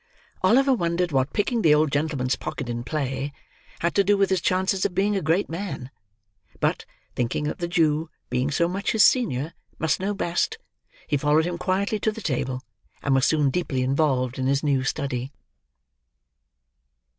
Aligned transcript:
Oliver 0.41 0.73
wondered 0.73 1.11
what 1.11 1.31
picking 1.31 1.61
the 1.61 1.75
old 1.75 1.91
gentleman's 1.91 2.35
pocket 2.35 2.67
in 2.69 2.83
play, 2.83 3.31
had 3.81 3.93
to 3.93 4.03
do 4.03 4.17
with 4.17 4.31
his 4.31 4.41
chances 4.41 4.83
of 4.83 4.95
being 4.95 5.15
a 5.15 5.21
great 5.21 5.47
man. 5.47 5.91
But, 6.59 6.87
thinking 7.13 7.43
that 7.43 7.59
the 7.59 7.67
Jew, 7.67 8.09
being 8.27 8.49
so 8.49 8.67
much 8.67 8.93
his 8.93 9.03
senior, 9.03 9.53
must 9.77 9.99
know 9.99 10.15
best, 10.15 10.57
he 11.05 11.17
followed 11.17 11.45
him 11.45 11.59
quietly 11.59 11.99
to 11.99 12.11
the 12.11 12.19
table, 12.19 12.63
and 13.03 13.13
was 13.13 13.27
soon 13.27 13.51
deeply 13.51 13.83
involved 13.83 14.39
in 14.39 14.47
his 14.47 14.63
new 14.63 14.83
study. 14.83 15.31